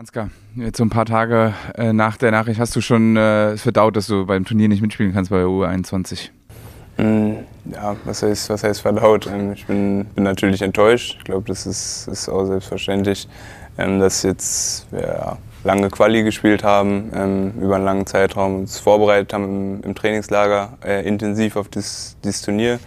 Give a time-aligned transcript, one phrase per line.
[0.00, 3.96] Ansgar, jetzt so ein paar Tage äh, nach der Nachricht hast du schon äh, verdaut,
[3.96, 6.30] dass du beim Turnier nicht mitspielen kannst bei der U21.
[6.96, 7.32] Mm,
[7.70, 9.26] ja, was heißt, was heißt verdaut?
[9.26, 11.16] Ähm, ich bin, bin natürlich enttäuscht.
[11.18, 13.28] Ich glaube, das ist, ist auch selbstverständlich,
[13.76, 19.34] ähm, dass jetzt ja, lange Quali gespielt haben, ähm, über einen langen Zeitraum uns vorbereitet
[19.34, 22.80] haben im, Trainingslager äh, intensiv auf das, dieses Turnier.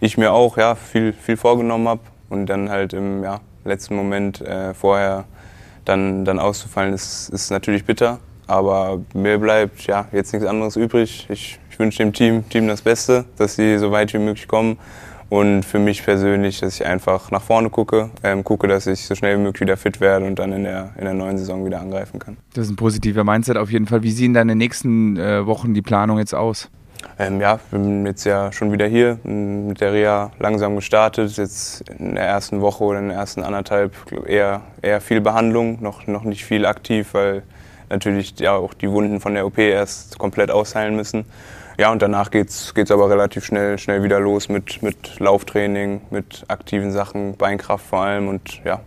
[0.00, 2.00] Ich mir auch ja, viel, viel vorgenommen habe
[2.30, 5.26] und dann halt im ja, letzten Moment äh, vorher
[5.86, 8.18] dann, dann auszufallen, ist, ist natürlich bitter.
[8.46, 11.26] Aber mir bleibt ja jetzt nichts anderes übrig.
[11.30, 14.78] Ich, ich wünsche dem Team, Team das Beste, dass sie so weit wie möglich kommen.
[15.28, 19.16] Und für mich persönlich, dass ich einfach nach vorne gucke, ähm, gucke, dass ich so
[19.16, 21.80] schnell wie möglich wieder fit werde und dann in der, in der neuen Saison wieder
[21.80, 22.36] angreifen kann.
[22.54, 24.04] Das ist ein positiver Mindset auf jeden Fall.
[24.04, 26.70] Wie sehen deine nächsten äh, Wochen die Planung jetzt aus?
[27.18, 31.36] Ähm, ja, wir sind jetzt ja schon wieder hier, mit der Reha langsam gestartet.
[31.36, 33.92] Jetzt in der ersten Woche oder in den ersten anderthalb
[34.26, 37.42] eher, eher viel Behandlung, noch, noch nicht viel aktiv, weil
[37.88, 41.24] natürlich ja auch die Wunden von der OP erst komplett ausheilen müssen.
[41.78, 46.44] Ja, und danach geht es aber relativ schnell, schnell wieder los mit, mit Lauftraining, mit
[46.48, 48.80] aktiven Sachen, Beinkraft vor allem und ja,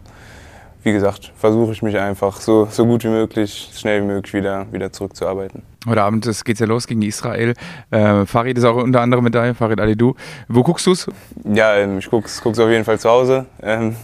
[0.83, 4.71] wie gesagt, versuche ich mich einfach so, so gut wie möglich, schnell wie möglich wieder,
[4.71, 5.63] wieder zurückzuarbeiten.
[5.87, 7.53] Heute Abend geht es ja los gegen Israel.
[7.91, 10.15] Äh, Farid ist auch unter anderem mit dabei, Farid Alidou.
[10.47, 11.07] Wo guckst du es?
[11.43, 13.45] Ja, ähm, ich gucke es auf jeden Fall zu Hause.
[13.61, 13.95] Ähm,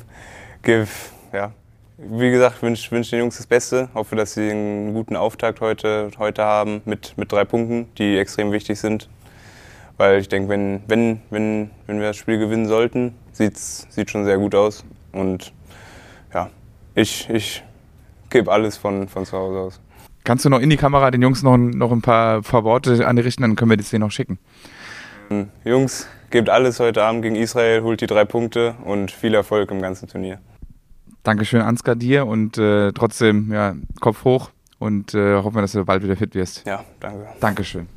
[0.64, 0.88] give,
[1.34, 1.52] ja,
[1.98, 3.90] wie gesagt, wünsche wünsch den Jungs das Beste.
[3.94, 8.52] Hoffe, dass sie einen guten Auftakt heute, heute haben mit, mit drei Punkten, die extrem
[8.52, 9.10] wichtig sind.
[9.98, 14.26] Weil ich denke, wenn, wenn, wenn, wenn wir das Spiel gewinnen sollten, sieht es schon
[14.26, 14.84] sehr gut aus.
[15.14, 15.54] Und
[16.34, 16.50] ja,
[16.96, 17.64] ich, ich
[18.30, 19.82] gebe alles von, von zu Hause aus.
[20.24, 23.44] Kannst du noch in die Kamera den Jungs noch, noch ein paar, paar Worte anrichten,
[23.44, 24.40] dann können wir das denen noch schicken.
[25.30, 29.70] Ähm, Jungs, gebt alles heute Abend gegen Israel, holt die drei Punkte und viel Erfolg
[29.70, 30.40] im ganzen Turnier.
[31.22, 35.86] Dankeschön, Ansgar, dir und äh, trotzdem ja, Kopf hoch und äh, hoffen wir, dass du
[35.86, 36.66] bald wieder fit wirst.
[36.66, 37.28] Ja, danke.
[37.40, 37.88] Dankeschön.